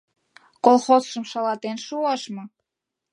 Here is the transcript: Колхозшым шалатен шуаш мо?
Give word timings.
Колхозшым 0.65 1.23
шалатен 1.31 1.77
шуаш 1.87 2.21
мо? 2.35 2.43